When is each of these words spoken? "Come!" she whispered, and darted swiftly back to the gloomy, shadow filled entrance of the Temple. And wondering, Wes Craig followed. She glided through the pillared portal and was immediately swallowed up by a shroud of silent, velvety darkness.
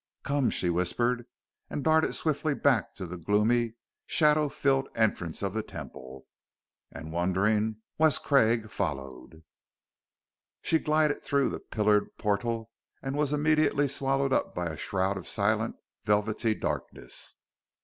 "Come!" 0.23 0.49
she 0.49 0.71
whispered, 0.71 1.27
and 1.69 1.83
darted 1.83 2.15
swiftly 2.15 2.55
back 2.55 2.95
to 2.95 3.05
the 3.05 3.17
gloomy, 3.17 3.75
shadow 4.07 4.49
filled 4.49 4.89
entrance 4.95 5.43
of 5.43 5.53
the 5.53 5.61
Temple. 5.61 6.25
And 6.91 7.13
wondering, 7.13 7.75
Wes 7.99 8.17
Craig 8.17 8.71
followed. 8.71 9.43
She 10.63 10.79
glided 10.79 11.21
through 11.21 11.49
the 11.49 11.59
pillared 11.59 12.17
portal 12.17 12.71
and 13.03 13.15
was 13.15 13.31
immediately 13.31 13.87
swallowed 13.87 14.33
up 14.33 14.55
by 14.55 14.71
a 14.71 14.75
shroud 14.75 15.19
of 15.19 15.27
silent, 15.27 15.75
velvety 16.03 16.55
darkness. 16.55 17.37